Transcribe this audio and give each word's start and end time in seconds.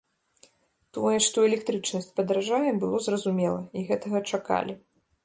Тое, 0.97 1.17
што 1.25 1.37
электрычнасць 1.49 2.09
падаражае, 2.19 2.71
было 2.85 2.97
зразумела 3.09 3.61
і 3.81 3.85
гэтага 3.91 4.23
чакалі. 4.31 4.73